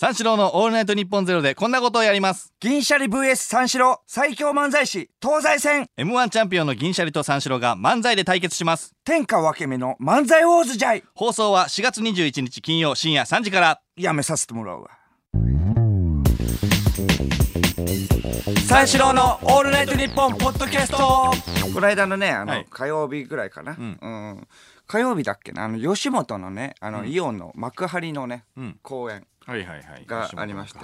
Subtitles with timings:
[0.00, 2.54] 三四郎のオールナイトニッポンゼロでこんなことをやります。
[2.58, 4.00] 銀シャリ VS 三四郎。
[4.06, 5.10] 最強漫才師。
[5.20, 5.88] 東西戦。
[5.98, 8.94] M1 チャンピオンの銀シャリと三四郎が漫才で対決します。
[9.04, 11.04] 天下分け目の漫才王子じゃい。
[11.14, 13.82] 放送は4月21日金曜深夜3時から。
[13.94, 14.88] やめさせてもらうわ。
[18.66, 20.96] 三四郎のオールナイトニッポンポッドキャスト。
[21.74, 22.66] この間のねあの、はい。
[22.70, 24.48] 火曜日ぐらいかな、んうん
[24.90, 25.66] 火曜日だっけな？
[25.66, 28.78] あの吉本のねあの、イオンの幕張のね、うん。
[28.82, 30.04] 公演はいはいはい。
[30.04, 30.80] がありまして。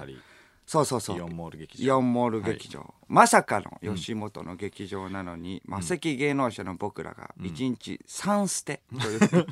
[0.64, 1.18] そうそうそう。
[1.18, 9.46] イオンモール劇イオンモール劇場、まさかの吉本の劇場なのに、魔石芸能者の僕らが1日3ステという、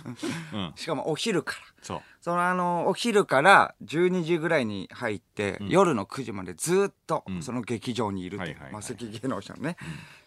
[0.53, 0.73] うん。
[0.79, 1.59] しかもお昼から。
[1.83, 2.03] そう。
[2.21, 7.43] そのあのお昼から12時ぐらいに入って、夜の9時までずっとん。
[7.43, 9.77] その劇場にいるというはいはいはい魔石芸能者のね、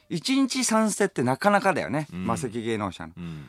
[0.10, 2.26] 1日3ステってなかなかだよね、ん。
[2.26, 3.14] 魔石芸能者の。
[3.16, 3.46] うん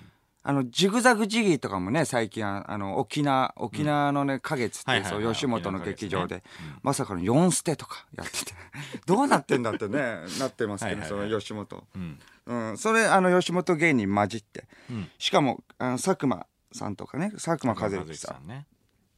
[0.48, 6.42] あのジグザグジギーとかもね最近ああの沖縄沖縄のね花月って、そう吉本の劇場で、
[6.82, 8.54] まさかの4ステとかやってて。
[9.04, 9.98] どうなってんだってね
[10.40, 12.18] なってますけど、その吉本、うん。
[12.46, 15.10] うん、それあの吉本芸人混じって、うん。
[15.18, 18.66] しかもあの佐久間さんとかね佐久間和之さん。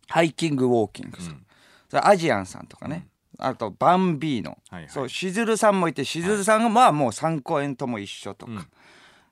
[0.08, 3.06] ハイキングウォーキングさん、アジアンさんとかね、
[3.38, 8.66] あとバンビーノ、そうしずるさんもいてしずるさんがまあもう3公演とも一緒とか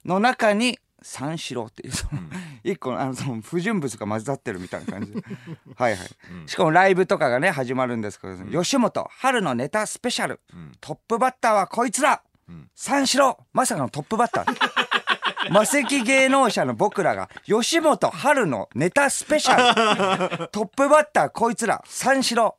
[0.05, 2.21] の中に三四郎っていうその、
[2.65, 5.23] 一個のあのその不純物が混ざってるみたいな感じで。
[5.77, 6.09] はいはい、
[6.47, 10.73] しかもライブとかがね始まるんですけど、吉本春のネタスペシャル、ん。
[10.81, 12.71] トップバッターはこいつら、ん。
[12.75, 15.51] 三四郎まさかのトップバッター。
[15.51, 20.49] 魔石芸能者の僕らが吉本春のネタスペシャル。
[20.53, 22.57] トップバッターこいつら三四郎。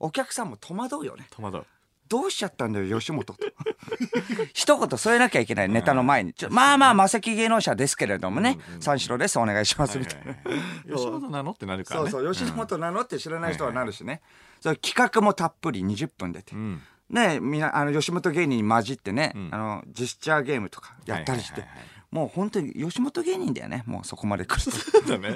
[0.00, 1.26] お客さんも戸惑うよね。
[1.30, 1.66] 戸惑う
[2.08, 3.38] どうしちゃったんだよ吉本と。
[4.52, 6.34] 一言添えなきゃいけないネタの前に。
[6.34, 9.38] ちょまあまあ魔石芸能者ですけれどもね、三四郎です。
[9.38, 9.98] お願いします。
[9.98, 10.34] みたいな、
[10.94, 14.20] 吉本なのってなるからそうねそう吉本なのって知らない人はなるしね、
[14.60, 16.82] それ企画もたっぷり20分出て、うん。
[17.10, 19.48] ねみんなあの吉本芸人に混じってね、ん。
[19.52, 23.82] あのジェスチャーゲームとかやったりして、はいはいはいはいもう本当に吉本芸人だよね。
[23.86, 25.18] もうそこまで来ると。
[25.18, 25.34] だね。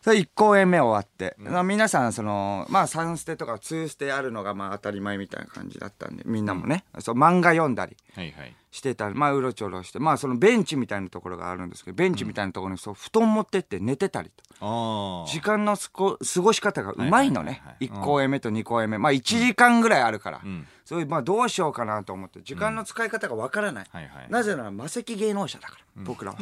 [0.00, 7.98] それ1公演目終わって、皆さんそのまあ3ステとか2ステあるのがまあ当たり前みたいな感じだったんでみんなもね、そう漫画読んだり。
[8.14, 9.10] はいはいしてた。
[9.10, 9.98] まあうろちょろして。
[9.98, 14.44] まあそのベンチみたいなところがあるんですけどベンチみたいなところにそう布団持ってって寝てたりと。
[14.60, 18.02] あ時間のすこ過ごし方がうまいのね、はいはいはいはい。
[18.02, 18.98] 1公演目と2公演目。
[18.98, 20.66] まあ1時間ぐらいあるから、ん。
[20.84, 23.86] そういうまあどうしようかなと思って時間の使い方がわからない、
[24.28, 26.38] なぜなら魔石芸能者だから、僕らは。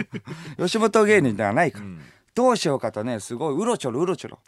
[0.58, 2.00] 吉本芸人ではないから、ん。
[2.34, 4.38] どうしようかとねすごいうろちょろうろちょろ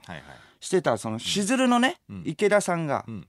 [0.61, 3.27] してたそのしずるのね、池田さんが、ん。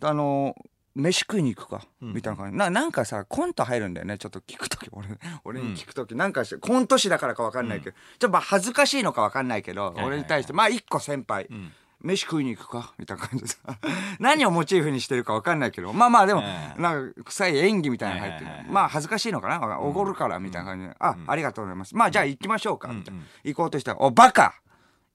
[0.00, 0.54] あの
[0.98, 2.58] 飯食いに行くか、みたいな感じ。
[2.58, 4.18] ななんかさコント入るんだよね。
[4.18, 5.06] ちょっと聞く時俺
[5.44, 11.72] 俺に聞く時、なんかしてコント師だからか分かんないけど、ちょっとまあ恥ずかしいのか分かんないけど、俺に対してまあ一個先輩、ん。
[12.00, 12.94] 飯食いに行くか？
[12.96, 13.58] みたいな感じでさ。
[14.20, 15.92] 何をモチーフにしてるか分かんないけど。
[15.92, 19.80] まあまあでも、ええなんか臭い演技みたいなの入ってる、まあ恥ずかしいのかな？
[19.80, 21.96] おごるからみたいな感じで、あ、ありがとうございます。
[21.96, 22.86] まあじゃあ行きましょうか。
[22.88, 24.54] みたいな、行こうとしたら「おバカ！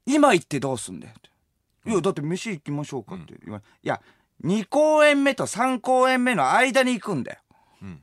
[0.05, 1.29] 今行ってどうすんだよ」って
[1.89, 4.01] 「いやだって飯行きましょうか」って言われいや
[4.43, 7.39] 2公演目と3公演目の間に行くんだよ。
[7.81, 7.99] うん。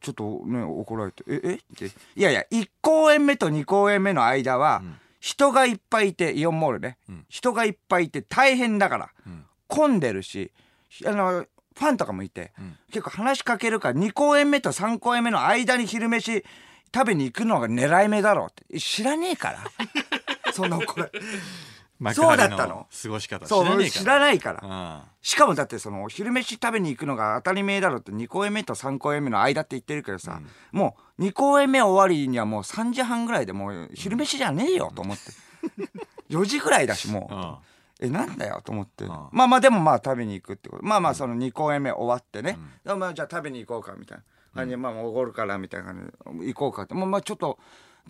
[0.00, 1.54] ちょっとね怒られて「ええ？
[1.54, 1.86] って。
[1.86, 4.82] いやいや1公演目と2公演目の間は
[5.20, 7.24] 人がいっぱいいてイオンモールね、ん。
[7.28, 9.44] 人がいっぱいいて大変だから、ん。
[9.66, 10.50] 混んでるし
[11.06, 11.44] あの
[11.76, 12.76] ファンとかもいて、ん。
[12.92, 16.44] 結構話しかけるから2公演目と3公演目の間に昼飯
[16.94, 18.80] 食べに行くのが狙い目だろうって。
[18.80, 19.58] 知らねえから。
[20.52, 21.12] そんな怒られ
[22.14, 22.86] そうだったの。
[23.02, 24.60] 過ごし方知そう知らないから。
[24.62, 30.40] あしかもだってその昼飯食べに行くのが当たり前だろって2公演目と3公演目の間って言ってるけどさ、
[30.72, 35.22] もう2公演目終わりにはもう3時半ぐらいでもう昼飯じゃねえよと思って。
[36.30, 37.34] 4時ぐらいだしもう。
[37.34, 37.58] あ
[38.02, 39.08] えなんだよと思って、ん。
[39.08, 40.84] まあまあでもまあ食べに行くってこと。
[40.84, 44.24] まあまあその2公演目終わってね、でまあじゃあ食べに行こうかみたいな
[44.54, 46.94] 感じで、まあおごるからみたいな感じで行こうかって。
[46.94, 47.58] まあまあちょっと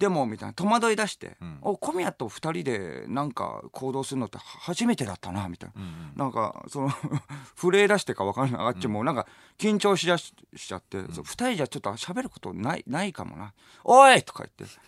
[0.00, 5.70] でもみたいな戸惑い出して、お小宮と2人でなんか行動するのって初めてだったなみたい
[6.16, 6.88] な、なんかその
[7.54, 9.26] 震え出してか分かんないあっちもなんか
[9.58, 13.52] 緊張しだししちゃって、そう2人じゃちょっと喋ることないないかもな
[13.84, 14.64] 「おい!」とか言って。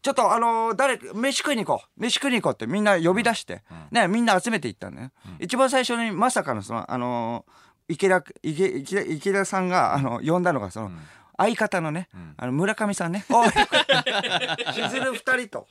[0.00, 2.00] ちょっとあのー誰飯食いに行こう。
[2.00, 5.10] 飯食いに行こうってみんな呼び出して、ねみんな集めていったんだよ、
[5.40, 7.52] 一番最初にまさかのそのあのー
[7.90, 10.90] 池田池池田池田さんがあの呼んだのがその、
[11.38, 13.48] 相方のね、あの村上さんね「おい。
[14.74, 15.66] しずる二人と。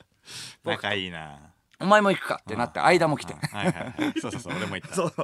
[0.64, 1.38] 仲いいな。
[1.80, 3.34] お前も行くか」ってなって間も来て。
[3.34, 4.20] はいはいはい。
[4.20, 4.94] そうそうそう俺も言った。
[4.96, 5.14] そう。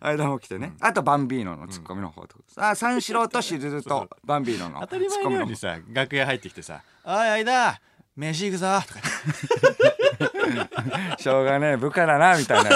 [0.00, 7.80] 間も来てね、あとバンビーノのツッコミの方と、あ三四郎としずるとバンビーノの当たり前ツッコミのようにさ楽屋入ってきてさ「おい間
[8.16, 8.80] 飯行くぞ。
[8.86, 9.00] と か
[11.18, 12.70] しょうがねえ部下だなみたいな。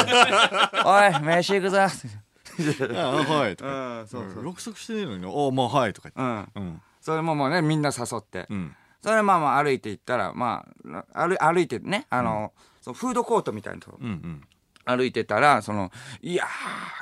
[0.85, 1.83] おい飯行くぞ。
[1.83, 3.56] あはい。
[3.56, 4.47] とうかんそうそう。
[4.47, 6.45] 約束してねえのにおまあはいとかう言っん。
[6.47, 8.47] てうんそれももうねみんな誘って。
[8.49, 8.75] うん。
[9.03, 10.65] それまあまあ歩いて行ったらま
[11.12, 13.99] あ歩歩いてねあの、そのフードコートみたいなとこ。
[14.01, 14.43] うんうん。
[14.87, 15.93] 歩いてたらその
[16.23, 16.47] いや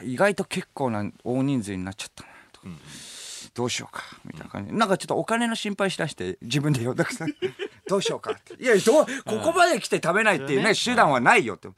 [0.00, 2.76] ー意外と結構な大人数になっちゃったなとか、ん
[3.54, 4.72] どうしようかみたいな感じ。
[4.72, 7.34] なんかちょっとお金の心配しだして自分でよだくさん
[7.88, 8.60] どうしようかって。
[8.60, 10.75] いやどうここまで来て食べないっていうね、うん。
[10.75, 11.69] 手段はないよって。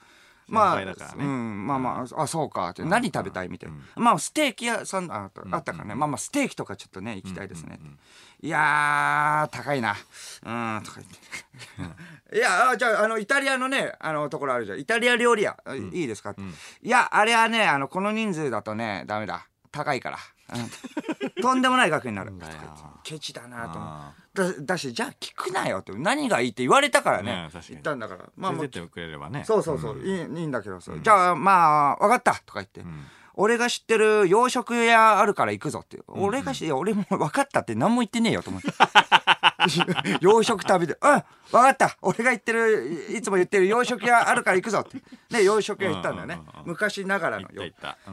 [0.46, 3.76] まあ、ねうん、まあまあ、あ、そうかって、何食べたいみたいな。
[3.96, 5.94] まあ、ステーキ屋さんあったあったからね。
[5.94, 7.80] まあまあ、ステーキとかちょっとね、行きたいですね。
[8.42, 9.92] いやー、高いな。
[9.92, 11.92] うん、とか言っ
[12.30, 12.36] て。
[12.36, 14.80] いや、あじゃあ、あの、イタリアのね、あの、ところあるじゃん。
[14.80, 15.56] イタリア料理屋、
[15.92, 16.34] いいですか
[16.82, 19.46] いや、あれはね、あの、この人数だとね、ダメだ。
[19.74, 20.18] 高いから。
[20.54, 20.70] うん。
[21.42, 22.32] とんでもない額になる。
[23.02, 24.38] ケチだなと思あう。
[24.38, 25.92] だだし、じゃあ聞くなよって。
[25.92, 27.48] 何がいいって言われたからね。
[27.68, 28.20] 言ったんだから。
[28.36, 29.44] まあまあ連れてってくれればね。
[29.44, 33.06] そうそうそう、いいいいんだけどさ、じゃあまあ分かったとか言って、ん。
[33.36, 38.68] 俺が知ってる洋食屋あるから行くぞって、俺が知って俺も分かったって何も言ってねえよと思って
[40.20, 41.22] 洋食食べて「うん
[41.52, 41.96] 分かった。
[42.02, 45.02] 俺が言ってるいつも言ってる洋食屋あるから行くぞ」って。
[45.30, 46.68] で洋食屋行ったんだよね、うんうんうんうん。
[46.68, 47.48] 昔ながらの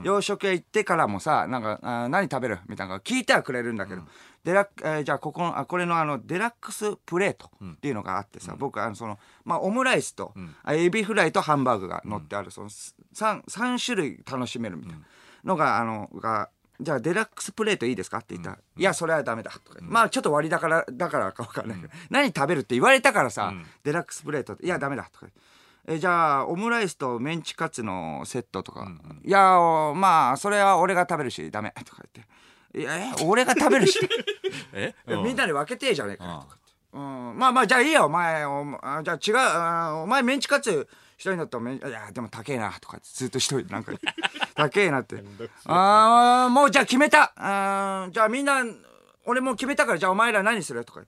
[0.03, 4.03] 洋食屋行ってからもさなんかあー何食べるみたいなの聞いてはくれるんだけど、
[4.43, 10.33] デラッえーじゃあここのあこれのあのデラックスプレートっていうのがあってさ、僕あのその、まあ、オムライスと、
[10.63, 14.99] あエビフライとハンバーグが乗ってある、その 3, 三種類楽しめるみたいな
[15.43, 16.49] のがあのが
[16.81, 18.17] じゃあデラックスプレートいいですか？
[18.17, 19.51] って言ったら、いやそれはダメだ。
[19.51, 21.79] とか言って、まあちょっと割だからだからか分かんない。
[21.79, 25.27] けど、何食べるって言われたからさ、デラックスプレートいやダメだとか
[25.87, 28.87] えじゃあオムライスとメンチカツのセットとか、
[29.23, 29.39] いや
[29.95, 32.79] まあそれは俺が食べるしダメとか言って。
[32.79, 33.99] いやえ俺が食べるし？
[34.73, 34.95] え？
[35.07, 36.99] いやみんなで分けてえじゃねえかとか言って、う
[37.33, 40.87] ん、まあまあじゃあいいよお前おあじゃあ違うあお前メンチカツ
[41.21, 43.91] 一人だったらメンいやでも高えなとかずっと一人でなんか
[44.55, 45.23] 高えなって。
[45.65, 47.31] ああもうじゃあ決めた。
[47.35, 48.63] あーじゃあみんな
[49.25, 50.83] 俺もう決めたからじゃあお前ら何する？
[50.83, 51.01] とか。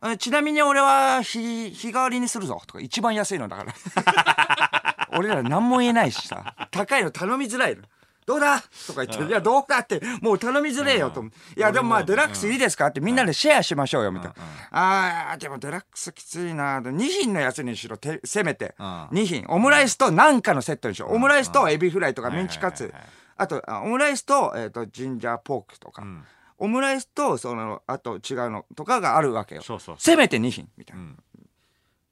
[0.00, 2.62] あちなみに俺は日日替わりにするぞ。
[2.68, 5.08] とか一番安いのだから。
[5.18, 6.54] 俺ら何も言えないしさ。
[6.70, 7.82] 高いの頼みづらいの
[8.28, 8.60] どうだ？
[8.86, 11.24] とか言って、いや、どうだって、もう頼みづれえよと。
[11.24, 14.34] いや、でもまあ、デラックスいいですかってみんなでシェアしましょうよ、みたいな。
[14.70, 16.82] ああ、でもデラックスきついな。
[16.82, 18.74] 2品のやつにしろ、てせめて。
[18.78, 19.46] うん2品。
[19.48, 21.14] オムライスと何かのセットにしよう。
[21.14, 22.92] オムライスとエビフライとかメンチカツ。
[23.38, 26.02] あと、あオムライスと、えっと、ジンジャーポークとか。
[26.02, 26.22] ん
[26.58, 29.62] オムライスと、その、あと違うのとかがあるわけよ。
[29.62, 31.02] そうそうそうせめて2品、みたいな。
[31.02, 31.16] ん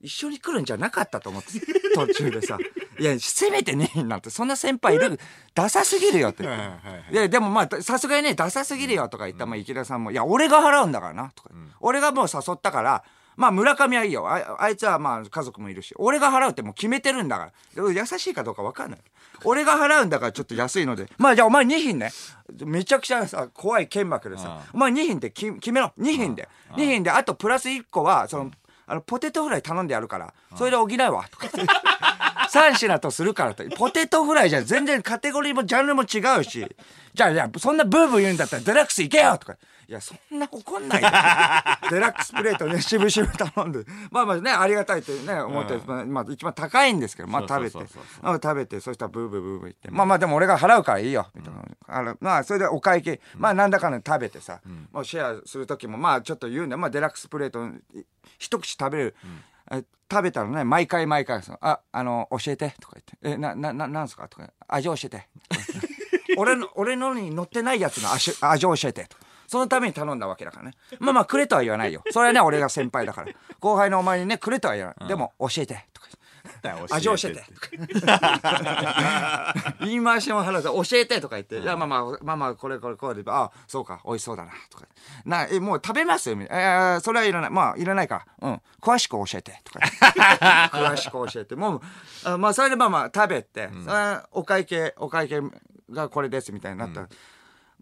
[0.01, 1.61] 一緒に来るんじゃなかったと思って
[1.95, 2.59] 途中でさ
[2.99, 5.19] いやせめて2品なんてそんな先輩いる
[5.55, 6.47] ダサすぎるよって。
[6.47, 6.79] は
[7.11, 11.51] いやでもまあさすがにねダサすぎるよとか言った、まあ、池田さんも「いや俺が払うんだからな」とか、
[11.81, 13.05] 俺がもう誘ったから
[13.37, 14.29] まあ村上はいいよ。
[14.29, 17.93] ああいつはまあ家族もいるし俺が払うってもう決めてるんだから。
[17.93, 19.01] 優しいかどうか分かんない。
[19.45, 21.07] 俺が払うんだからちょっと安いので。
[21.19, 22.11] まあじゃあお前2品ね。
[22.65, 25.93] めちゃくちゃさ怖い剣幕でさ、お前2品でき決めろ。
[25.99, 26.49] 2品で。
[26.71, 28.51] 2品であとプラス1個はその、
[28.87, 31.49] あのポテトフライ頼んでやるからそれで補うわとか
[32.57, 33.65] 3品とするからと。
[33.77, 36.67] ポテトフライじゃ全然カテゴリーもジャンルも違うし。
[37.15, 39.57] じゃあじゃあそんなブーブー言うんだったらデラックス行けよとか。
[39.89, 41.07] いやそんな怒んないで。
[41.91, 43.85] デラックスプレートねしぶしぶ頼んで。
[44.11, 47.79] まあまあねありがたいってね思って、まあまあ、一番高いんですけどまあ食べて。
[47.79, 54.61] 食べてそしたらブーブーブーブー言って、まあまあでも俺が払うからいいよみたいな、あのまあそれでお会計、まあなんだかんだ食べてさ、
[54.93, 57.65] もうシェアする時もまあちょっと言うんだよまあデラックスプレート
[57.95, 58.05] い
[58.39, 59.29] 一口食べる、え
[60.11, 60.65] 食べたらね。
[60.65, 65.29] 毎回毎回そのああの教えて」とか言って「えななななんすか?」とか「味教えて」
[66.39, 69.05] 俺の俺のに乗ってないやつの味味教えて。
[69.05, 69.17] と
[69.49, 70.73] そのために頼んだわけだからね。
[70.99, 72.03] まあまあくれとは言わないよ。
[72.11, 73.33] それはね俺が先輩だから。
[73.61, 75.87] 後輩のお前にねくれとは言わない、でも教えて。
[75.93, 76.19] とか言って。
[76.91, 77.45] 味教えて
[79.81, 83.31] 言い回しも払うと教えてとか言って、いやまあまあまあまあこれこれこれで。
[83.31, 84.01] あそうか。
[84.05, 84.53] 美味しそうだな。
[84.71, 84.87] とか。
[85.25, 87.51] なえもう食べますみたいな、えーそれはいらない。
[87.51, 88.27] まあいらないか。
[88.41, 88.63] らうん。
[88.81, 89.61] 詳しく教えて。
[89.65, 89.81] とか。
[90.73, 91.57] 詳しく教えて。
[91.57, 91.81] もう
[92.25, 95.41] あまあそれでまあまあ食べて、あお会計お会計
[95.91, 97.09] がこれですみたいになったら、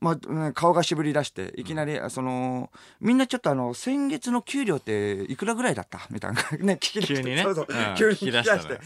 [0.05, 2.71] まあね、顔がしぶり出していきなり、その
[3.01, 6.01] みんなちょっとあの先月の給料っていくらぐらいだった？
[6.11, 7.43] みたいなね聞き急にね。
[7.43, 7.67] そうそう。
[7.69, 7.95] うん。
[7.97, 8.79] 急に聞き出して。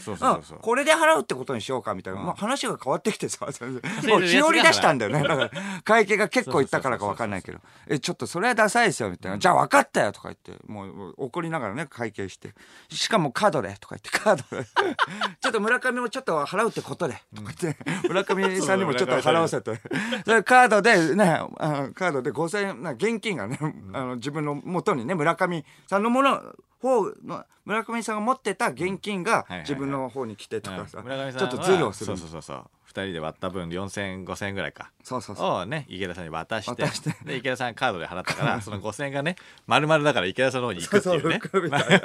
[0.61, 3.47] これで払うってことにしようかみたいな、まあ、話が変わってきてさ。
[4.07, 5.21] もうる日和出したんだよね。
[5.21, 5.51] だから
[5.83, 7.59] 会計が結構いったからか分かんないけど。
[7.89, 12.53] えちょっとそれはダサいですよみたいな、じゃあ分かったよとか言ってもうもう怒りながらね会計して。
[12.89, 13.75] しかもカードで。
[13.79, 14.65] とか言ってカードで。
[15.41, 17.21] ちょっと村上もちょっと払うってことで。
[17.35, 18.07] とか言って。
[18.07, 19.81] 村上さんにもちょっと払わせて。
[20.25, 21.47] それカードででねあ
[21.87, 23.57] のカードで5000円な現金がね、
[23.93, 26.39] あの自分の元にね村上さんのもの
[26.81, 32.07] 方の村上さんが持ってた現金が自分の方に来てとかさ、ちょっとズルをする。
[32.07, 32.65] そうそうそうそう。
[32.89, 34.91] 2人で割った分4000円5000円ぐらいか。
[35.03, 35.45] そうそうそう。
[35.47, 36.83] をね池田さんに渡して。
[36.83, 37.15] 渡して。
[37.23, 39.35] で池田さんカードで払ったから その5000円がね
[39.67, 41.39] 丸々だから池田さんの方に行くっていうね。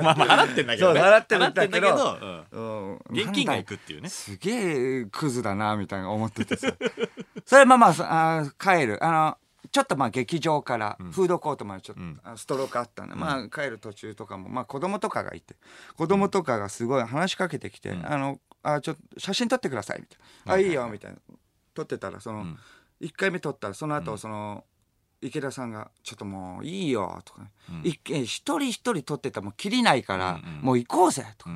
[0.02, 1.00] まあまあ払ってんだけどね。
[1.00, 4.11] 払ってるんだけど現金が行くっていうね。
[4.11, 6.75] すげえクズだなみたいな思っててさ。
[7.47, 9.02] それまあまあさあ帰る。
[9.02, 9.38] あの
[9.75, 15.57] ちょっとまあ劇場からフードコートまでちょっと、ストロークあったんで、まあ帰る途中とかもまあ子供とかがいて
[15.97, 21.16] 子供とかがすごい話しかけてきて、あのあちょっと写真撮ってくださいみたいな、あいいよみたいな。
[21.75, 22.59] 撮ってたらその、ん
[23.00, 24.64] 1回目撮ったらその後その、
[25.21, 27.50] 池田さんが「ちょっともういいよ」とか、
[27.83, 30.61] 一軒一人一人撮ってたらもう切りないから、うんうん。
[30.62, 31.50] もう行こうぜ」とか。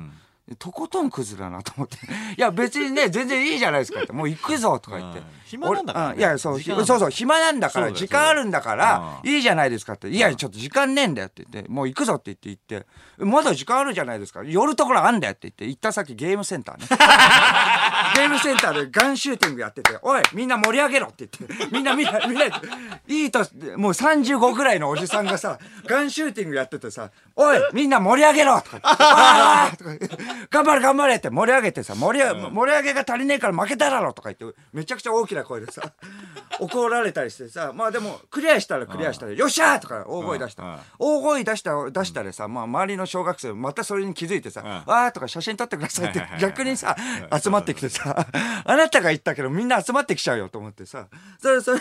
[0.49, 1.97] うんとことんクズだなと思って。
[2.37, 4.11] いや、別にね、全然いいじゃないですかって。
[4.13, 5.19] もう行くぞとか言って。
[5.19, 5.25] うん。
[5.45, 6.17] 暇なんだからね。
[6.17, 10.09] いや、そう、そうそう、暇なんだから、時間あるんだから、うんいいじゃないですかって。
[10.09, 12.87] いや、ちょっと時間ねえんだよって言って、もう行くぞって言って行って、
[13.25, 14.43] まだ時間あるじゃないですか。
[14.43, 16.87] 寄るところあんだよって言って、行った先ゲームセンターね。
[18.15, 23.25] ゲームセンターでガンシューティングやってて、おい、みんな盛り上げろって言って、みんなみんな、みんな、い。
[23.25, 23.39] いと、
[23.77, 35.93] もう35ぐらいのおじさんがさ、ガンシューティングやっててさ、おい、みんな盛り上げろとか言って、わーとか頑張れ頑張れって盛り上げてさ、盛り上げ、盛り上げが足りねえから負けただろとか言って、めちゃくちゃ大きな声でさ、
[36.59, 40.79] 怒られたりしてさ、まあでも、クリアしたらクリアしたら、よっしゃーとか大声出した。
[40.97, 44.65] 大声出した、出したらさ、まあ周りの小学生またそれに気づいてさ、ん。
[44.65, 46.95] わーとか写真撮ってくださいって逆にさ、
[47.41, 48.27] 集まってきてさ、
[48.65, 51.07] あなたが言ったけどみんな集まってきちゃうよと思ってさ、
[51.39, 51.79] それ、それ、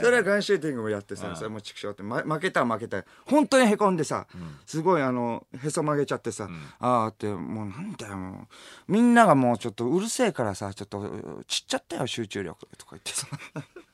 [0.00, 4.26] それはガンシューティングもやってさ、それも畜生って、ま、負けたら負けたよ本当にへこんでさ、
[4.66, 6.48] すごいあの、へそ曲げちゃってさ、
[6.80, 8.48] あーって、もうなんだよ、も
[8.88, 13.26] う、みんながもうちょっとうるせえからさ、ちょっとちっちゃったよ、集中力とか言ってさ。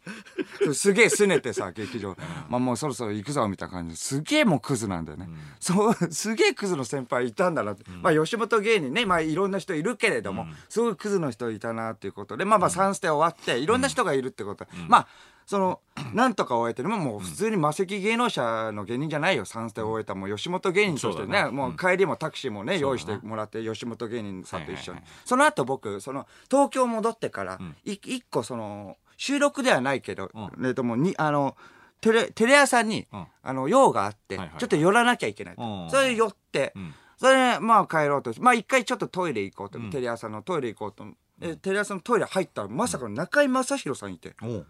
[0.74, 2.16] すげえ拗ねてさ劇場、
[2.48, 5.28] まあもうそろそろ行くぞみたいな感じですげえもうクズなんだよね、
[5.60, 15.08] そうすげえクズの先輩いたんだなって、まあ吉本芸人ねまあいろんな人いるけれども、すごいクズの人いたなっていうことでまあまあ3ステ終わっていろんな人がいるってこと、まあ
[15.46, 15.80] その
[16.12, 19.44] なんとか終えてるもう普通に魔石芸能者の芸人じゃないよ。
[19.44, 25.04] 3ステ終えたもう吉本芸人としてね、そうだなもう帰りもタクシーもね、用意してもらって吉本芸人さんと一緒に、はいはいはい。
[25.24, 30.66] その後僕その東京戻ってから、い一個その収録ではないけど、うん。
[30.66, 31.56] えっともうにあの
[32.00, 33.26] テレテレ朝に、うん。
[33.42, 35.54] あの用があって、はいはいちょっと寄らなきゃいけない
[35.90, 36.94] それで寄って、うん。
[37.18, 38.32] それでまあ帰ろうと。
[38.40, 39.90] まあ一回ちょっとトイレ行こうと、うん。
[39.90, 41.06] テレ朝のトイレ行こうと、
[41.38, 44.34] でテレ朝のトイレ入ったらまさかの中居正広さんいて。
[44.42, 44.66] おう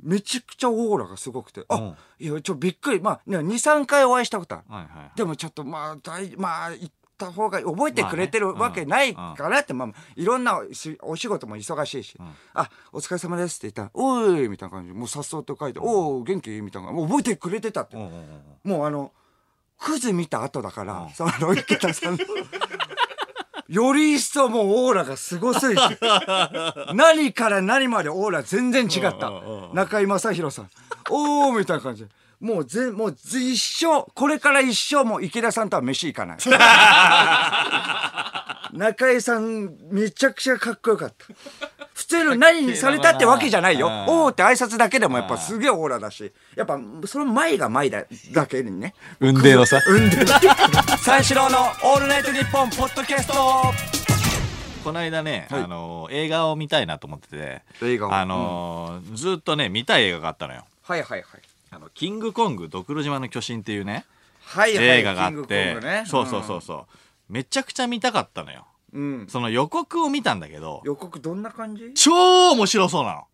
[0.00, 1.66] めちゃくちゃオーラがすごくて、うん。
[1.70, 3.00] あいやちょびっくり。
[3.00, 4.64] まあ23回お会いしたことある。
[4.68, 12.34] はいはいでもちょっとまあ大まあ行った方が覚えてくれてるわけないからって、まあいろんなしお仕事も忙しいし「ん。
[12.54, 16.90] あお疲れ様です」って言ったら「おい」みたいな感じでもうさっそうと書いて「おお元気?」みたいな。
[16.90, 19.12] もう覚えてくれてたって、おうおうおうもうあの
[19.78, 21.10] クズ見た後だから、うん。
[21.10, 22.18] その池田さんの
[23.72, 25.98] より一層もうオーラがすごすぎて
[26.92, 29.32] 何から何までオーラ全然違った。
[29.72, 30.70] 中居正広さん。
[31.08, 32.04] おおみたいな感じ。
[32.04, 36.36] でもうぜもう一生これから一生もう池田さんとは飯行かない
[38.72, 41.26] 中居さんめちゃくちゃかっこよかった。
[41.92, 43.86] 普通の何されたってわけじゃないよ。
[43.88, 43.92] うん。
[44.08, 46.32] おおって挨拶だけでもやっぱすげえオーラだし。
[46.56, 48.94] やっぱその前が前だだけにね。
[49.20, 49.78] 運命のさ
[51.04, 53.34] 三四郎の「オールナイトニッポン」ポッドキャスト。
[54.82, 55.62] この間ね、はい。
[55.62, 58.14] あの映画を見たいなと思ってて映画を。
[58.14, 60.64] あのーずっとね見たい映画があったのよ。
[60.82, 61.40] はいはいはい。
[61.70, 64.06] あのキングコングドクロ島の巨神っていうね
[64.44, 64.86] はいはい。
[64.86, 65.76] 映画があって。
[66.06, 66.96] そうそうそうそう
[67.32, 68.66] めちゃくちゃ見たかったのよ。
[68.92, 70.82] うん、うんその予告を見たんだけど。
[70.84, 71.92] 予告どんな感じ？
[71.94, 73.24] 超面白そうなの。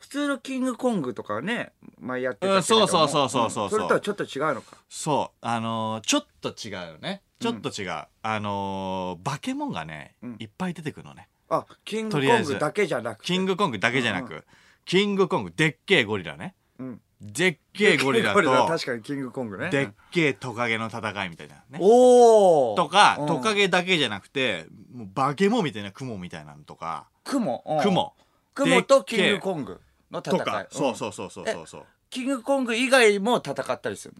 [0.00, 2.82] 普通のキングコングとかね前やってたけれども。
[2.82, 4.76] うんそうそうそうそうそうそれとはちょっと違うのか。
[4.88, 5.38] そう。
[5.40, 7.22] あのーちょっと違うよね。
[7.38, 10.36] ちょっと違う、あのー、バケモンがね、うん。
[10.38, 11.28] いっぱい出てくるのね。
[11.48, 12.44] あキングとりあえず。
[12.44, 13.26] コングだけじゃなくて。
[13.26, 14.44] キングコングだけじゃなく、う
[14.86, 16.54] キングコングでっけえゴリラね。
[16.80, 19.70] うんでっけえゴリラと確かにキングコングね。
[19.70, 21.78] でっけえトカゲの戦いみたいなね。
[21.80, 23.26] おおとか、うん。
[23.26, 27.08] トカゲだけじゃなくてもうバケモンみたいなクモみたいなのとか。
[27.24, 27.80] クモうん。
[27.80, 28.14] クモ
[28.54, 29.80] クモとキングコング
[30.10, 30.38] の戦い。
[30.38, 34.14] とか、んそうそうそうそうそうそうキングコング以外も戦ったりする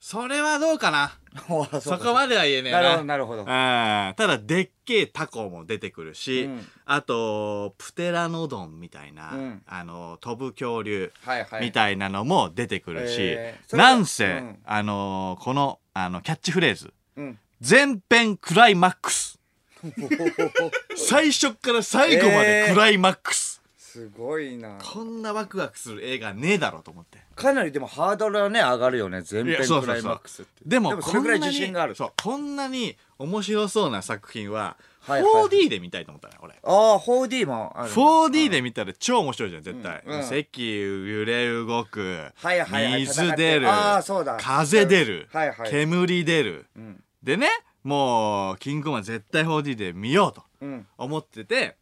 [0.00, 1.12] それはどうかな？
[1.48, 2.80] のそこまでは言えねえな。
[2.80, 3.42] るほどななるほど。
[3.42, 3.46] うん。
[3.46, 6.68] ただでっけえタコも出てくるし、うん。
[6.84, 9.62] あとプテラノドンみたいな、うん。
[9.66, 11.60] あの飛ぶ恐竜はいはい。
[11.62, 13.70] みたいなのも出てくるし、えー。
[13.70, 14.58] それはなんせ、うん。
[14.64, 17.38] あのこのあのキャッチフレーズうん。
[17.60, 19.38] 全編クライマックス。
[20.96, 23.62] 最初から最後までクライマックス、
[23.96, 24.76] すごいな。
[24.82, 27.18] こんなワクワクする映画ねえだろうと思って。
[27.34, 30.50] かなりでもハードルはね上がるよね全編クライマックスって。
[30.66, 31.94] でもそれぐらいこんなに自信がある。
[31.94, 35.44] そうこんなに面白そうな作品ははいはいはい。
[35.46, 36.52] 4D で見たいと思ったね俺。
[36.62, 37.90] ああ 4D もある。
[37.90, 40.24] 4D で見たら超面白いじゃん絶対、うんうん。
[40.24, 44.36] 席揺れ動く、はいはいはい水出るあーそうだ。
[44.38, 45.70] 風出る、はいはい。
[45.70, 47.02] 煙出る、うん。
[47.22, 47.48] でね
[47.82, 50.86] もうキングコングは絶対 4D で見ようとうん。
[50.98, 51.76] 思ってて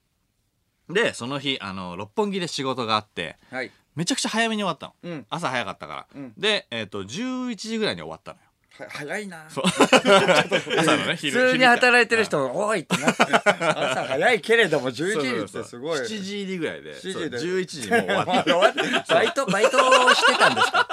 [0.88, 3.70] でその日あの六本木で仕事があってはい。
[3.94, 5.26] めちゃくちゃ早めに終わったの、うん。
[5.30, 6.32] 朝早かったから、うん。
[6.36, 8.43] で、えっと11時ぐらいに終わったのよ
[8.78, 9.44] は早いな。
[9.48, 9.64] そう。
[9.70, 13.22] 朝のね普昼通に働いてる昼人多いってなって。
[13.24, 15.04] 朝早いけれども11時。
[15.04, 15.62] っそうそうそう。
[15.62, 16.00] てすごい。
[16.00, 16.94] 7時入りぐらいで。
[16.94, 18.00] 7時そうで11時にもう
[18.44, 18.82] 終わって。
[19.14, 20.88] バイトバイトしてたんですか？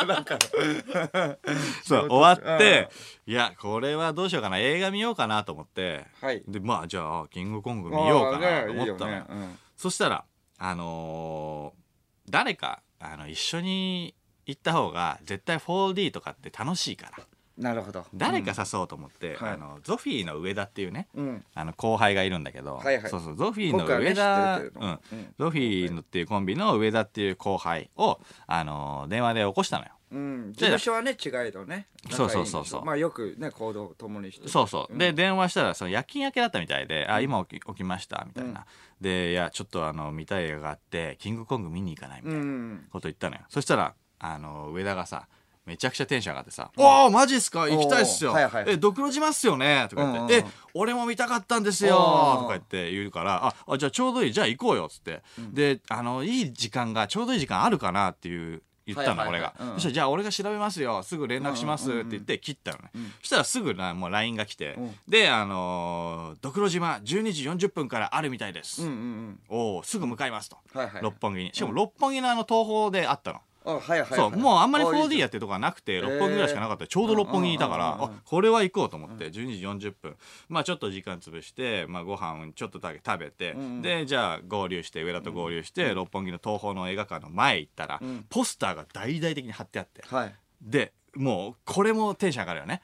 [1.84, 2.88] そう終わって
[3.26, 4.58] いやこれはどうしようかな。
[4.58, 6.06] 映画見ようかなと思って。
[6.20, 6.42] はい。
[6.48, 9.24] でまあじゃあキングコング見ようかなと思ったのよ。
[9.28, 9.44] あーねいいよね。
[9.48, 9.58] うん。
[9.76, 10.24] そしたら
[10.58, 11.80] あのー
[12.28, 14.14] 誰かあの一緒に
[14.50, 17.24] 行った方が絶対 4D とかって楽しいから。
[17.60, 18.06] なるほど。
[18.14, 19.52] 誰か誘おうと思って、はい。
[19.52, 21.44] あのゾフィーの上田っていうねうん。
[21.54, 23.10] あの後輩がいるんだけど、はいはい。
[23.10, 25.18] そうそうゾフィーの僕はね上田、知ってるけれどうん。
[25.18, 25.34] うん。
[25.38, 29.90] ゾフィーのっていうコンビの上田っていう後輩を、あのー電話で起こしたのよ。
[30.12, 31.86] うん、事務所はね違いどね。
[32.10, 32.64] そうそうそうそう。
[32.64, 34.48] 仲いいんでしょまあよくね行動を共にして。
[34.48, 34.98] そうそう、ん。
[34.98, 38.66] で電話したらその夜勤明けだったみたいで「あ今起き起きました」みたいな、
[39.00, 42.86] で「いやちょっとあの見たい映画があってキングコング見に行かない」みたいなうん。
[42.90, 45.26] こと言ったのよ、そしたらあの上田がさ
[45.66, 47.68] めちゃくちゃテンション上がってさ「おおマジっすか？
[47.68, 50.48] 行きたいっすよ、はいはいえドクロ島っすよね」とか言って「うんうんうん。
[50.48, 51.96] え俺も見たかったんですよ」
[52.40, 54.32] とか言って言うから「ああじゃあちょうどいい。
[54.32, 55.22] じゃあ行こうよ」っつって、
[55.52, 59.52] であのいい時間がちょうどいい時間あるかなっていう言ったの、はいはいはい。
[59.58, 61.02] 俺が、うんそしたら「じゃあ俺が調べますよ。
[61.02, 64.94] すぐ連絡します」って言って切ったのね、そしたらすぐなもう LINE が来て、うん。
[65.06, 71.50] であのードクロ島12時40分からあるみたいです」うんうんおおすぐ向かいますと、はいはい六本木に。
[71.54, 74.08] しかも六本木のあの東宝であったの、あはいはいはい。
[74.14, 76.86] そうもうあんまりいい 4D じやってるとこはなくて六本木ぐらいしかなかった。
[76.86, 80.16] ちょうど六本木にいたから、あこれは行こうと思って12時40分。
[80.48, 88.26] まあちょっと時間潰して、まあ、ご飯ちょっとだけ食べて、でじゃあ合流して上田と合流して、六本木の東宝の映画館の前行ったら、うん。
[88.28, 90.02] ポスターが大々的に貼ってあって。
[90.06, 90.34] はい。
[90.62, 92.82] でもうこれもテンション上がるよね。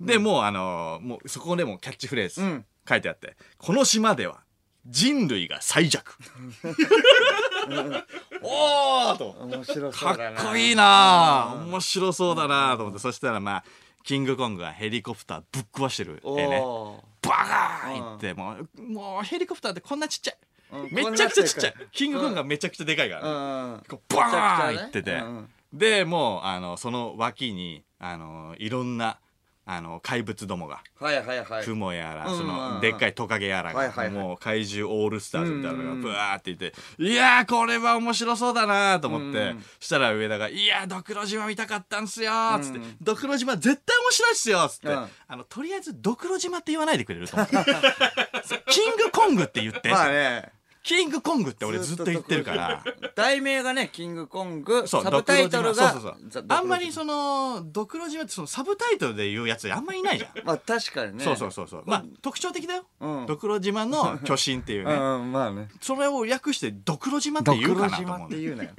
[0.00, 2.64] で、もうあのーもうそこでもキャッチフレーズ、うん。
[2.86, 4.43] 書いてあって「この島では
[4.86, 6.16] 人類が最弱」
[8.42, 9.30] おーと。
[9.40, 10.42] 面白そかうだな。
[10.42, 13.00] っこいいなあ面白そうだなあと思って。
[13.00, 13.64] そしたらまあ
[14.02, 16.60] キングコングがヘリコプターぶっ壊してるお絵ね。
[16.60, 20.36] おバカーンいってもうもうヘリコプターってこんなちっちゃい。
[20.72, 20.88] うん。
[20.92, 21.74] めちゃくちゃちっちゃい。
[21.90, 23.28] キングコングがめちゃくちゃでかいからね。
[23.28, 23.32] う
[23.78, 23.82] ん。
[23.88, 25.48] こうバーンいってて、うん。
[25.72, 29.18] でもうあのその脇にあのいろんな
[29.66, 30.82] あの怪物どもが。
[31.00, 31.64] はいはいはい。
[31.64, 32.74] 雲やら、うんそうんうん。
[32.74, 34.10] のでっかいトカゲやらが、はいはいはい。
[34.10, 36.02] もう怪獣オールスターズみたいなのがうんうんうん。
[36.02, 39.64] ブワーっていて、いやーこれは面白そうだなと思って、うんうん。
[39.80, 45.08] したら上田が「いやードクロ島見たかったんすよ」っつって、うんうんドクロ島絶対面白いっすよ」っつって、うん。
[45.28, 47.54] あのとりあえずドクロ島って言わないでくれると思って
[48.68, 50.52] キングコングって言って、まあね
[50.84, 52.84] キングコングって俺ずっと言ってるから。
[53.16, 56.44] 題名がねキングコングそうサブタイトルがそうそうそう。
[56.46, 61.24] ザあんまりそのドクロ島ってそのサブタイトルで言うやつあんまりいないじゃん、まあ確かにね。
[61.24, 61.84] そうそうそうそう。
[61.86, 63.26] まあ特徴的だよ、うん。
[63.26, 65.70] ドクロ島の巨神っていうね、 うんまあね。
[65.80, 68.70] それを略してドクロ島って言うかなと思う島って言う なよ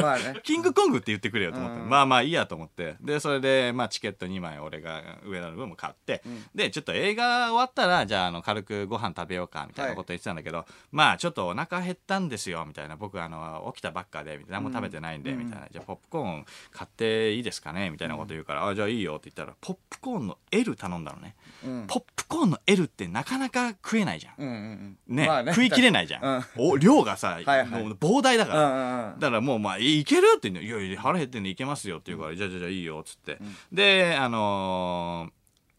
[0.00, 0.40] まあね。
[0.42, 1.88] キングコングって言ってくれよと思って、うん。
[1.90, 2.96] まあまあいいやと思って。
[3.02, 6.46] でそれで、まあ、チケット2枚俺が上田の分も買って、ん。
[6.54, 12.96] でちょっと映画終わったらじゃああの軽くご飯食べようかみたいなこと言ってたんだけど、まあちょっとお腹減ったんですよみたいな。
[12.96, 14.60] 僕あの起きたばっかでみたいな。
[14.60, 15.68] 何も食べてないんで、うんみたいな。
[15.70, 17.90] じゃあポップコーン買っていいですかね？
[17.90, 21.86] みたいなこと言うから、あじゃあいいよって言ったらポップコーンの L 頼んだのね、うん。
[21.86, 24.96] ポップコーンの L ってなかなか食えないじゃん。
[25.08, 26.70] ね,、まあ食いきれないじゃん、うん。
[26.70, 33.38] お量がさ、 膨大だから、だからもうまあいいけるって言うのいやいや腹減ってんでいけますよって言うから、じゃあじゃあじゃあいいよっつって、
[33.72, 35.32] であのー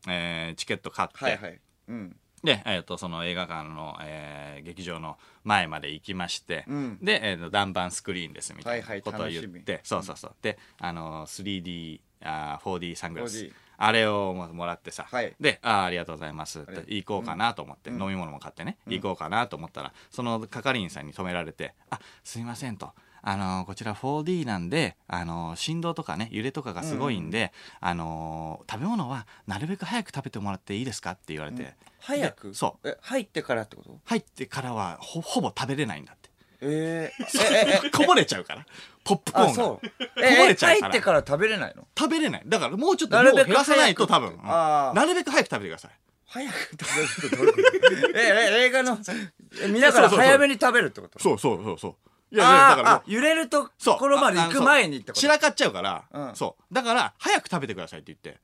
[0.09, 1.59] えーチケット買って、はいはい。
[1.87, 6.97] うんで、えー、とその映画館の、えー劇場の前まで行きまして、うん。
[7.01, 10.35] で、えーと断板スクリーンですみたいなはいはいことを言って、楽しみそうそうそう。
[10.41, 13.37] であのー 3D あー 4D サングラス。
[13.37, 15.33] 4D あれをももらってさ、はい。
[15.39, 18.01] であーありがとうございますって行こうかなと思って、うん。
[18.01, 22.91] 飲み物も買ってね、行こうかなと思ったらその係員さんに止められて「あすいません」と。
[23.25, 32.49] あのーこちら 4D なんで、あのー振動とかね揺れとかがすごいんで、あのー食べ物はなるべく早く食べてもらっていいですかって言われて、早く？
[32.49, 32.89] でそう。
[32.89, 33.97] え入ってからってこと？
[34.05, 36.29] 入ってからはほほぼ食べれないんだって。
[36.61, 37.25] えー。
[37.53, 37.89] えええ。
[37.91, 38.65] こぼれちゃうから。
[39.03, 39.51] ポップコーンが。
[39.51, 39.87] あそう。
[39.87, 40.89] こぼれちゃうえから。
[40.89, 41.87] 入ってから食べれないの？
[41.97, 42.43] 食べれない。
[42.45, 45.91] だからもうちょっと量を減らさないと多分、なるべく早く食べてください。
[46.25, 48.19] 早く食べるってどういうこと？
[48.19, 48.21] え
[48.61, 48.97] え映画の？
[49.61, 51.19] え見ながら早めに食べるってこと？
[51.19, 51.95] そうそうそうそう
[52.33, 52.85] いやだからもう。
[52.85, 55.21] あ揺れるところまで行く前にってこと？
[55.21, 56.35] 散らかっちゃうから、うん。
[56.35, 56.73] そう。
[56.73, 58.41] だから早く食べてくださいって言って。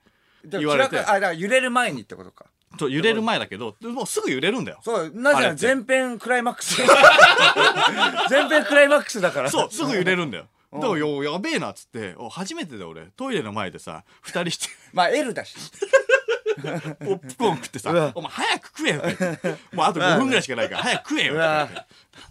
[0.48, 1.00] で言われて。
[1.00, 2.46] あだから揺れる前にってことか。
[2.78, 4.80] と揺れる前だけどもうすぐ揺れるんだよ。
[4.84, 5.66] そうなぜならあれって。
[5.66, 6.80] 前編クライマックス。
[8.30, 9.50] 前編クライマックスだから。
[9.50, 10.46] そうすぐ揺れるんだよ。
[10.72, 10.82] うん。
[10.82, 12.14] だからよやべえなっつって。
[12.18, 13.08] お初めてだよ俺。
[13.18, 14.68] トイレの前でさ二人して。
[14.94, 15.56] まあ L だし
[16.62, 19.02] ポップコーン食ってさうわ「お前早く食えよ」
[19.74, 21.68] もうあと5分ぐらいしかないから早く食えよ」なん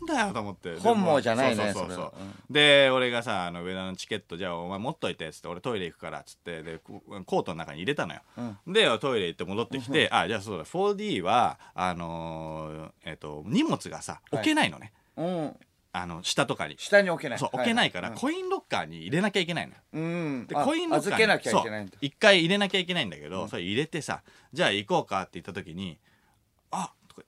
[0.06, 0.76] だよと思って。
[0.78, 8.20] 本望じゃないねそうそうそうで俺がさあの上田のチケットじゃあお前持っといてっつって俺トイレ行くからっつってでココートの中に入れたのよ、
[8.66, 15.56] でトイレ行って戻ってきてあじゃあそうだ 4D はあのーえっ、と荷物がさ置けないのね、うん
[16.02, 16.76] あの下とかに。
[16.78, 17.38] 下に置けない。
[17.38, 19.72] そう置けないから、はコインロッカーに入れなきゃいけないの。
[19.72, 20.46] ようん。
[20.46, 25.98] であコインロッカーに一回入れなきゃいけないんだけど、それ入れてさじゃあ行こうかって言った時に
[26.70, 27.22] 「あとか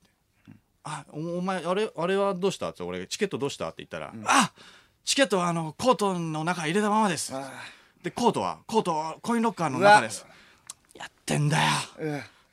[0.45, 4.53] 言って「あおお前あれあれはどうした?」って俺チケットどうしたって言ったら「あ
[5.03, 7.35] チケットはあのコートの中入れたままです。
[7.35, 7.51] あ」
[8.03, 10.25] でコートはコートはコインロッカーの中です。
[10.93, 11.69] やってんだよ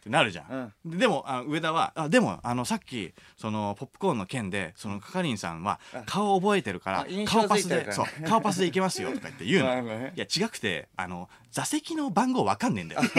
[0.09, 10.01] ってなるじゃん、ででもあ上田はあでもあのさっきそのポップコーンの件でその係員さんは顔覚えてるから顔パスで そう顔パスでいけますよとか言って言うなるほどね。
[10.01, 13.03] のいや違くてあの座席の番号わかんねえんだよ。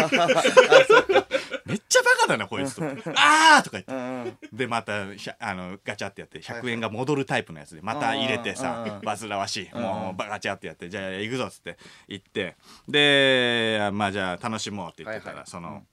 [1.66, 2.84] めっちゃバカだなこいつと。
[3.16, 3.94] あーとか言って。
[3.94, 4.38] うんうん。
[4.52, 5.04] でまた
[5.40, 9.02] あのガチャってやって100円が戻るタイプのやつでまた入れてうんさうん。
[9.02, 9.78] 煩わしい。
[9.78, 12.56] んもうバガチャってやってじゃあ行くぞっつって行って。
[12.88, 15.84] でまあじゃあ楽しもうって言ってたらその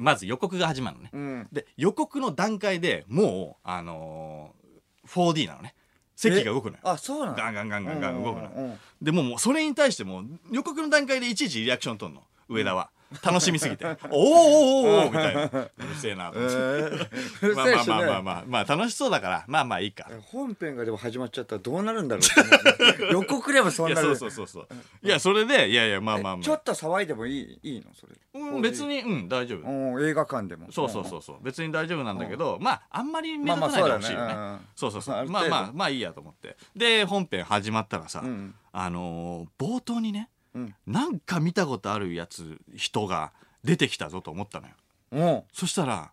[0.00, 1.10] まず予告が始まるのね。
[1.12, 1.48] うん。
[1.52, 4.66] で予告の段階でもうあのー
[5.08, 5.74] 4D なのね。
[6.16, 6.80] 席が動くのよ。
[6.84, 7.36] あそうなの？
[7.36, 12.22] ガンガンガンガンガン動くのうんうんうんでもうもうそれに対しても予告の段階でいちいちリアクション取んの。
[12.48, 12.90] 上田は
[13.24, 15.44] 楽しみすぎて「おーおーおーおーみたいな。
[15.44, 16.56] うるせえなと思って。
[16.56, 18.44] うるまあまあまあまあまあ。
[18.46, 19.44] まあ楽しそうだから。
[19.46, 20.08] まあまあいいか。
[20.26, 25.06] 本編がでも始まっちゃったらどうなるんだろうって 予告でもそんなのいやそうそうそうそう。
[25.06, 26.44] いやそれでいやいやまあまあまあ。
[26.44, 27.92] ちょっと騒いでもいいいいの？
[27.94, 28.12] それ。
[28.34, 29.60] うん別にうん大丈夫。
[29.68, 30.72] うん映画館でも。
[30.72, 31.36] そうそうそうそう。
[31.42, 34.26] 別に大丈夫なんだけどまああんまり目立たまあまあないでほしいよね。
[34.26, 34.40] そうだね。
[34.42, 34.60] うん。
[34.74, 35.14] そうそうそう。
[35.16, 35.48] ある程度。
[35.50, 36.56] まあまあまあいいやと思って。
[36.74, 38.54] で本編始まったらさうん。
[38.72, 40.74] あのー冒頭にねうん。
[40.86, 44.74] なんか見たことあるやつ人が出てきたぞと思ったのよ。
[45.12, 45.42] うん。
[45.52, 46.10] そしたら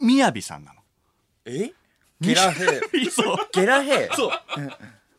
[0.00, 0.80] みやびさんなの。
[1.44, 1.72] え？
[2.20, 3.06] ゲラヘイ。
[3.10, 3.36] そう。
[3.52, 4.08] ゲラヘイ？
[4.14, 4.30] そう。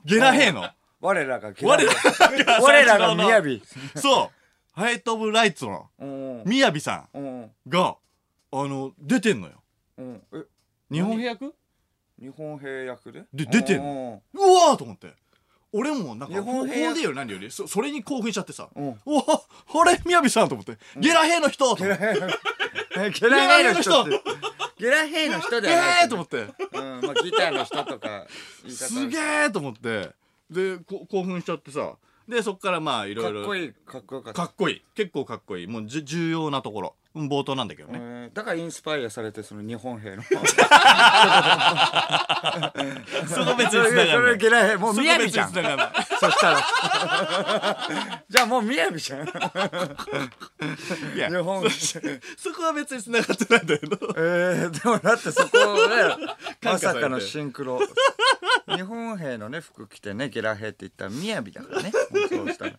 [0.04, 0.68] ゲラヘイの。
[1.00, 3.62] 我らがゲラヘ我イ我らがみやび。
[3.96, 4.30] そう。
[4.74, 5.88] ハイト・オブ・ライツの。
[6.00, 7.52] うんみやびさうんん。
[7.68, 7.98] が
[8.52, 9.54] あの出てんのよ。
[9.98, 10.22] うん。
[10.34, 10.44] え？
[10.92, 11.54] 日本兵役？
[12.20, 13.24] 日本兵役で？
[13.34, 14.22] で出てんの。
[14.34, 15.14] うわーと思って
[15.72, 18.70] 俺もなんか日本兵 4D より何よりそそれに興奮しちゃってさ。
[18.76, 18.88] うん。
[18.88, 20.00] うわあれ？
[20.06, 20.78] みやびさんと思って。
[20.98, 21.76] ゲラ兵の人！
[21.76, 22.04] と思って。
[22.98, 24.06] えゲラヘイの人。
[24.78, 25.62] ゲラヘイの人！
[25.62, 26.38] ではないえーと思って。
[26.42, 28.26] うんまあギターの人とか
[28.68, 30.10] すげえと思って。
[30.50, 31.94] でこ興奮しちゃってさ。
[32.28, 33.42] でそっからまあいろいろ。
[33.42, 34.42] かっこいいかっこよかった。
[34.42, 34.82] かっこいい。
[34.96, 35.68] 結構かっこいい。
[35.68, 36.90] もうじゅ重要なところ。
[36.90, 40.22] うん冒頭なんだけどね、えーだからインスパイアされてその日本兵の。
[40.24, 40.32] そ
[43.44, 44.08] こ別に繋がんない。
[44.12, 46.64] それゲラヘイもうみやびじゃんそしたら
[48.30, 49.32] じゃあもうみやびじゃんい
[51.18, 52.00] や日本そ
[52.38, 55.58] そこは別に繋がってないんだけどえー、でもだってそこで
[56.62, 57.80] 感化されてまさかのシンクロ
[58.68, 61.92] 日本兵のね服着てねゲラ兵って言ったらみやびだからね
[62.30, 62.72] そうしたら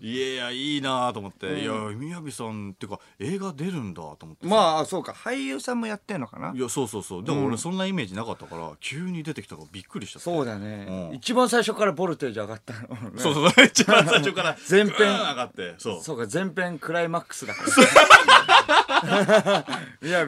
[0.00, 4.50] いやいやいいなと思って、いやみやびさんっていうか映画出るんだと思ってさ。
[4.50, 5.12] まあそうか。
[5.12, 6.52] 俳優さんもやってんのかな？
[6.54, 7.24] いやそうそうそう。
[7.24, 10.18] でも俺そんなイメージなかったから、急に出てきたからびっくりした。
[10.18, 11.16] そうだね、うん。
[11.16, 13.50] 一番最初からボルテージ上がったの、ね、そうそう。
[13.50, 14.92] そ う一番最初から 前編。
[14.96, 16.02] グーン上がってそう。
[16.02, 17.68] そうか前編クライマックスだから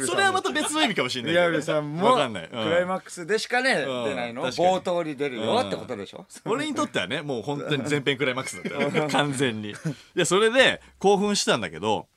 [0.01, 4.43] それはまた別の意味かもしれないけどみやびさんもわかんない、クライマッックスでしかね、うん出ないの。
[4.43, 4.69] 確かに。
[4.69, 9.75] 冒頭に出るよってことでしょ、俺にとってはねもう本当に全編クライマックスだったよ 完全に。
[10.15, 12.09] でそれで興奮したんだけど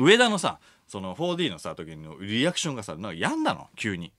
[0.00, 0.58] 上田のさ
[0.88, 3.68] その 4D のさ時のリアクションがさなんか病んだの？
[3.76, 4.12] 急に、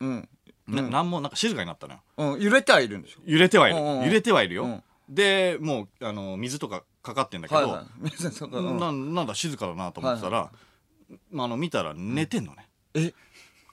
[0.00, 0.28] うん。
[0.66, 2.00] ななんもなんか静かになったのよ。
[2.16, 3.20] うん、揺れてはいるんでしょ。
[3.26, 3.98] 揺れてはいる、うんうん。
[3.98, 4.82] うん揺れてはいるよ、うん。
[5.08, 7.84] でもうあの水とかかかってんだけど、はいはい。
[7.98, 10.50] 皆さんそこうんななんだ静かだなと思ってたら、
[11.30, 13.12] まあ、あの見たら寝てんのね、え？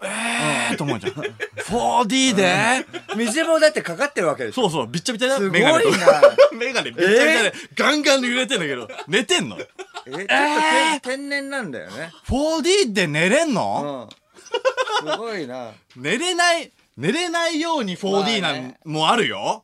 [0.03, 1.13] えーと思うじゃん。
[1.13, 2.85] 4D で？
[3.15, 4.63] 水もだってかかってるわけでしょ。
[4.63, 4.87] そうそう。
[4.87, 5.85] びっちゃびちゃだすごいメガネ
[6.57, 9.57] メガネびっちゃびちゃで、ガンガンで揺れてんだけど寝てんの
[10.05, 12.11] えちょっと天天然なんだよね。
[12.27, 14.09] 4D で寝れんうの、ん。
[15.11, 15.71] すごいな。
[15.95, 19.63] 寝れない寝れないように 4D なん、もあるよ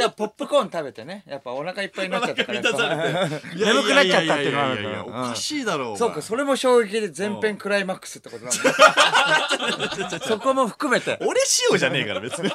[0.00, 1.24] でもポップコーン食べてね。
[1.26, 2.60] やっぱお腹いっぱいになっちゃったから。
[2.60, 12.48] 眠くなっちゃったっていうのがあるいやいやいやいやおかしいだろう、そうかそれも衝撃で前編クライマックスってことなんだそこも含めて俺仕様じゃねえから別に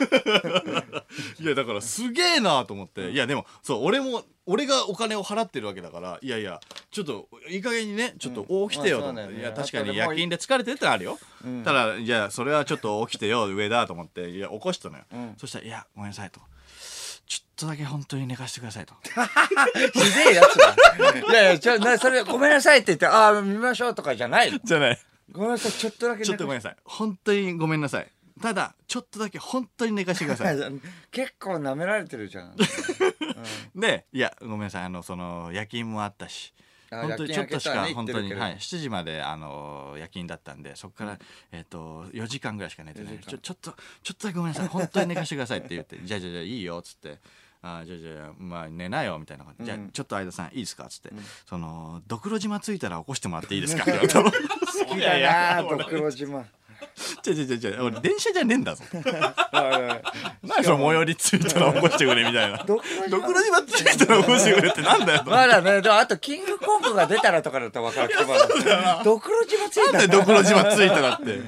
[1.40, 6.60] いやだからすげえなと思っていやでもそう俺も俺がお金を払ってるわけだからいやいや
[6.92, 11.18] ちょっといい加減にねちょっと起きてよと思って、まあねいや確かに夜勤で疲れてるってあるよ、
[11.64, 16.40] ただいやそれはちょっと起きてよ上だと思っていや起こしたのよ、んそしたら「いやごめんなさい」と。
[17.28, 18.94] ちょっとだけ本当に寝かしてくださいと。
[19.04, 20.76] ひでえやつだ
[21.32, 25.00] いやいやちょなそれごめんなさいって言ってああ見ましょうとかじゃないのじゃない。
[25.32, 26.78] ごめんなさいちょっとだけちょっとごめんなさい。
[26.86, 28.12] 本当にごめんなさい。
[28.42, 30.58] ただ、ちょっとだけ本当に寝かしてください。
[31.12, 32.56] 結構舐められてるじゃん
[33.76, 34.84] で、いや、ごめんなさい。
[34.84, 36.54] あの、その、夜勤もあったし。
[36.92, 41.20] あ本当にちょっとしか本当に、はい、7時まであの夜勤だったんでそこから、
[41.52, 43.14] えっと4時間ぐらいしか寝てない。
[43.14, 43.32] 4時間。
[43.32, 43.72] ちょちょっと
[44.04, 44.68] ちょっとだけごめんなさい。
[44.68, 47.18] 本当に寝かしてくださいって言って じゃあじゃあじゃあいいよっつって。
[47.68, 51.10] あじゃあじゃあまあ寝なよみたいな感じ、じゃあちょっと相田さんいいですかっつって、
[51.50, 53.82] そのドクロ島着いたら起こしてもらっていいですか？
[53.82, 56.46] って言われたの好きだなドクロ島
[57.26, 57.84] 違う違う違う。
[57.86, 58.84] 俺電車じゃねえんだぞ。
[60.44, 62.64] 何その最寄り着いたら起こしてくれみたいな。
[62.66, 65.30] ドクロ島ドクロ島着いたら起こしてくれってなんだよと。
[65.32, 68.26] まだねあとキングコングが出たらとかだったら分かるけど。
[69.04, 70.06] ドクロ島ついたな。
[70.06, 71.40] んでドクロ島着いたらって。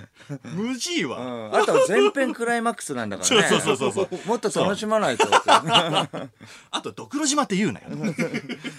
[0.43, 1.55] 無事わ、うん。
[1.55, 3.47] あと前編クライマックスなんだからね。
[3.47, 5.25] そうそうそうそうもっと楽しまないと。
[5.31, 7.85] あとドクロ島って言うなよ。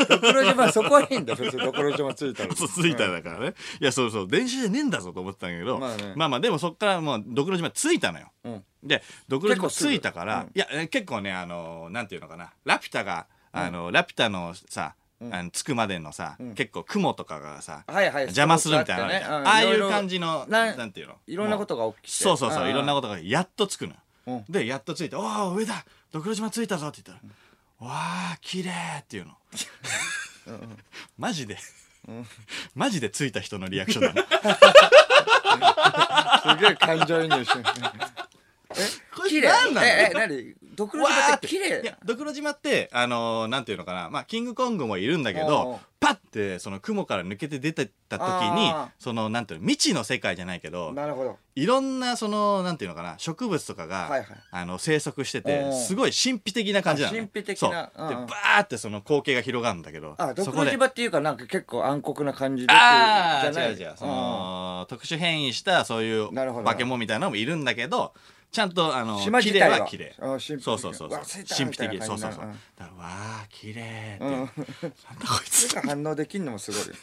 [0.09, 2.55] ドクロ島そこはいいんだ別にドクロ島ついたら。
[2.55, 3.55] そう着いただからね。
[3.81, 4.29] いやそうそう。
[4.29, 6.13] 電車じゃねえんだぞと思ってたんだけど、まあね。
[6.17, 8.33] まあまあでもそっからもうドクロ島着いたのよ。
[8.44, 8.64] うん。
[8.83, 21.14] でドクロ島着いたから、いやえ結構ねあのなんていうのかなラピュタがあの、ラピュタのさ、あの着くまでのさ、結構雲とかがさ、はいはい邪魔するみたいなのあああいう感じのななんていうの？
[21.27, 22.24] いろんなことが起きて。
[22.24, 24.44] そうそうそういろんなこことがやっと着くのよ、うん。
[24.48, 27.35] でやっと着いて「おお上だドクロ島着いたぞ」って言ったら
[27.88, 27.92] 「わ
[28.35, 28.70] あ綺麗
[29.01, 29.33] っていうの。
[31.18, 31.57] マジで、
[32.75, 34.18] マジで着いた人のリアクションなの
[36.57, 37.64] すげえ感情移入してる。
[39.14, 40.55] これ何なのええ何？
[40.79, 44.09] ドクロ島って綺い麗やドクロ島ってあのーなんていうのかな。
[44.11, 51.37] まあキングコングもいるんだけどパッてその雲から抜けて出てった時にそのなんていうの未知の世界じゃないけどなるほど。
[51.57, 54.27] いろんなそのなんていうのかな植物とかが、はいはい。
[54.53, 55.73] あの生息しておてう。
[55.73, 57.73] すごい神秘的な感じなの、ね、あ神秘的そう。
[57.73, 58.27] なうんうん。
[58.27, 63.73] でバーってその光景が広がるんだけどあドクロ島っていうかなんか結構暗黒な感じでああじゃない？
[63.73, 63.95] 違う違う。
[63.97, 68.12] その特殊変異したそういう化け物みたいなのもいるんだけど
[68.51, 69.81] ちゃんとあの綺麗島自体は。
[69.81, 70.15] は綺麗。
[70.19, 71.11] そうそうそうそう。
[71.11, 72.03] 神秘的。
[72.03, 72.41] そうそうそう。
[72.41, 73.09] 感じになるだからわ
[73.43, 74.31] あ綺麗って、うん。
[74.33, 75.81] なんだこいつ。
[75.81, 76.95] 反応できんのもすごいよ。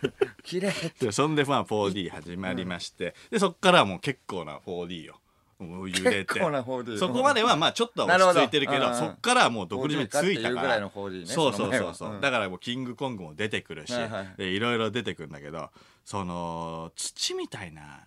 [0.44, 5.20] 綺麗でそんでまあ 4D 始まりまして、でそっからはもう結結構な 4D よ。
[5.58, 6.24] もう揺れて。
[6.24, 10.76] 結構な 4D そこまではまあちょっとは落ち着いてるけどそっからはもう独自についた 4D から。
[10.76, 12.20] いのら 4D ねそうそうそうそう、うん。
[12.20, 14.34] だからもうキングコングも出てくるし、はいはい。
[14.36, 15.70] でいろいろ出てくるんだけど
[16.04, 18.00] その土みたいな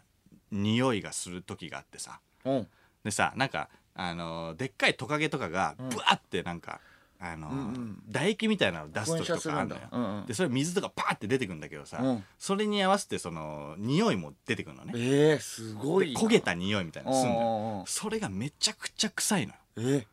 [0.52, 2.20] 匂いがする時があってさ。
[2.46, 2.68] うん
[3.04, 6.80] でさなんかあのでっかいトカゲとかがブワってなんか、
[7.20, 8.04] あのうんうん。
[8.12, 10.26] 唾液みたいなの出す時とかあるのよ、うんうん。
[10.26, 12.24] でそれ水とかパーって出てくるんだけどさ、うん。
[12.38, 14.94] それに合わせてその匂いも出てくるのね。
[14.96, 16.20] えー、すごいな。
[16.20, 17.36] 焦げた匂いみたいなのすんの
[17.80, 17.84] よ。
[17.88, 19.60] それがめちゃくちゃ臭いのよ。
[19.78, 20.06] えー。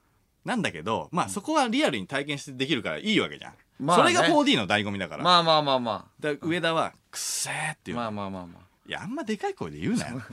[0.44, 4.14] なんだけどまあそこはリアルに体験してできるからいいわけじゃん、まあね。
[4.14, 10.20] それが 4D の醍醐味だから、まあまあまあまだから上田は「くせー」っていうまあまあまあまあいやあんまでかい声で言うなよ。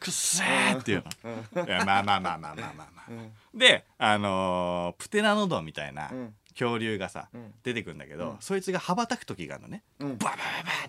[0.00, 1.04] くっせーっていう
[1.52, 1.66] の。
[1.66, 3.10] いやまあまあまあまあまあまあまあ、
[3.54, 6.34] であのープテラノドンみたいなうん。
[6.58, 7.52] 恐竜がさ、ん。
[7.62, 8.36] 出てくるんだけど、うん。
[8.40, 10.16] そいつが羽ばたく時があるのね、うん。
[10.16, 10.38] バババ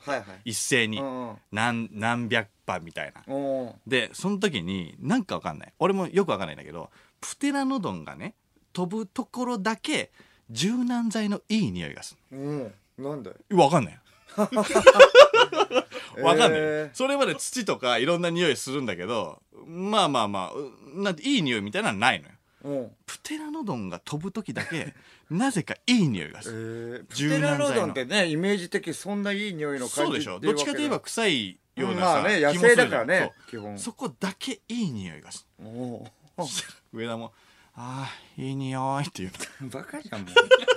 [0.05, 0.41] バはいはい。
[0.45, 1.37] 一斉に、うんうん。
[1.51, 3.21] 何何百羽みたいな。
[3.27, 5.73] おーでその時になんかわかんない。
[5.79, 8.33] 俺もよくわかんないんだけどプテラノドンがね
[8.71, 10.09] 飛ぶところだけ
[10.49, 12.73] 柔軟剤のいい匂いがすうん。
[12.97, 13.99] なんだよるわかんない
[16.21, 16.95] わかんない、えー。
[16.95, 20.71] それまで土とかいろんな匂いするんだけどまあまあまあう
[21.02, 22.34] なんていい匂いみたいなのはないのよ。
[22.63, 22.91] うん。
[23.06, 24.93] プテラノドンが飛ぶ時だけ
[25.30, 27.76] なぜかいい匂いがえする、ー、プ柔テラ軟剤の。
[27.76, 33.62] ノドンってねイメージ的にそんないい匂いの感じそうでしょどっちかといえば臭いようなさ、まあね野気もするじゃん生だからね基そう。
[33.62, 33.80] 本。
[33.80, 35.67] そこだけいい匂いがする。
[35.67, 36.10] おー。
[36.93, 37.34] 上田も
[37.76, 39.69] 「ああいい匂い」って言う。
[39.69, 40.30] バカじゃんもう。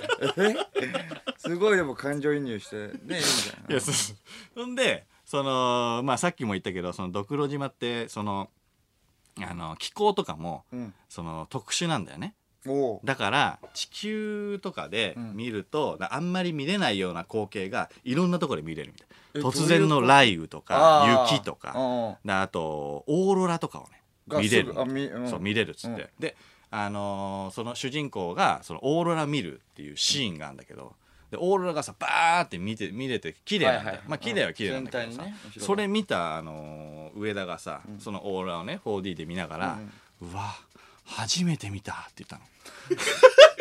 [1.37, 3.91] すごいでも感情移入してねいいんじゃんいやそ
[4.55, 8.49] ほんでそのまあさっきも言ったけどそのドクロ島ってその
[9.39, 10.93] あの気候とかもうん。
[11.07, 12.35] その特殊なんだよね。
[13.03, 19.07] だから地球とかで見ると、あんまり見れないような光景がいろんなところで見れるみたい。
[19.35, 20.07] え突然のどういうこと？
[20.07, 21.33] 雷雨とあかー。
[21.33, 21.73] 雪とか。
[21.75, 24.79] うんであとオーロラとかをねが見れる。
[24.79, 25.29] あみうん。
[25.29, 26.35] そう見れるっつって、で
[26.71, 30.93] あのーその主人公がそのオーロラ見るっていうシーンがあるんだけど、
[31.29, 39.79] でオーロラがさバーって見て見れて綺麗なんだよ、はいはいまあ綺麗は綺麗なんだけどさ、ねそれ見た、あのー上田がさ、そのオーロラをね 4D で見ながら、
[40.21, 40.55] うんうわ
[41.03, 42.41] 初めて見たって言ったの。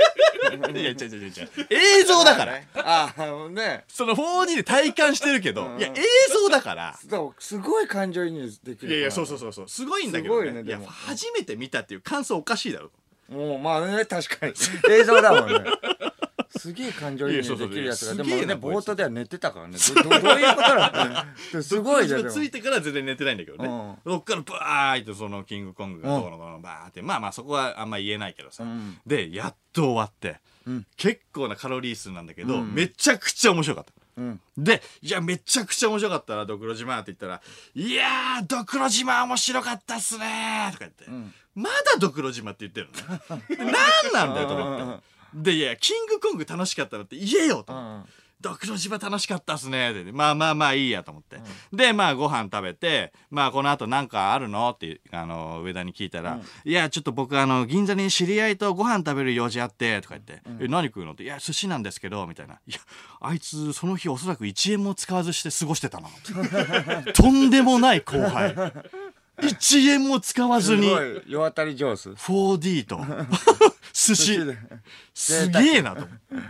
[0.51, 1.33] いや違う違う違う
[1.71, 2.61] 映像だから。
[2.75, 5.79] ああのねその 4D で体感してるけど、うん。
[5.79, 5.95] いや映
[6.33, 6.99] 像だから。
[7.39, 9.69] すごい感情移入できるいやいやそうそそうそうそう。
[9.69, 10.53] すごいんだけど、ね。
[10.53, 10.87] ねでも。
[10.87, 12.87] 初めて見たっていう感想おかしいだろ。
[12.87, 12.91] う
[13.31, 14.53] もうまあね確かに。
[14.91, 15.71] 映像だもんね。
[16.59, 18.23] すげえ感情移入できるやつが。
[18.23, 19.79] でもね冒頭では寝てたからね。
[19.79, 24.13] どどどういうことなのすごいじゃんついてから全然寝てないんだけどね、うん。
[24.13, 28.99] そっからバーってそのキングコングがどうのこうのバーって、まあまあそこはあんま言えないけどさ、うん。
[29.07, 30.87] でやっと終わって、うん。
[30.97, 32.75] 結構なカロリー数なんだけど、うん。
[32.75, 37.41] めちゃくちゃ面白かったうんで、いや、めちゃくちゃ面白かったな、ドクロ島って言ったら、
[37.75, 42.89] いやー、ドクロ島面白かったっすねーとか言って、んまだドクロ島って言ってる
[43.29, 43.45] のね。
[43.49, 45.05] で 何なんだよと思って。
[45.35, 48.11] で、いや、キングコング楽しかったらって言えよとう思って。
[48.11, 50.13] んドクロ島楽しかったっすねって。
[50.13, 51.39] まあまあまあいいやと思って。
[51.73, 54.71] で、まあご飯食べて、まあこの後なんかあるの？
[54.71, 61.13] って、あの、上田に聞いたら、いや、ちょっと僕あの、銀座に知り合いとご飯食べる用事あって、とか言って、え、何食うの？
[61.13, 62.55] って、いや、寿司なんですけど、みたいな。
[62.67, 62.79] いや、
[63.21, 66.09] あいつその日おそらく1円も使わずして過ごしてたな。
[67.13, 68.55] とんでもない後輩。
[69.43, 70.83] 1円も使わずに。
[70.89, 71.23] すごい。
[71.27, 72.11] 世当たり上手。
[72.11, 73.01] 4D と。
[73.93, 74.39] 寿司。
[75.15, 76.43] すげえなと思う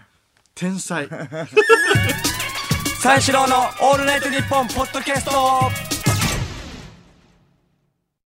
[0.60, 1.08] 天才。
[3.00, 5.99] 三四郎の「オールナイトニッポン」ポッドキャスト。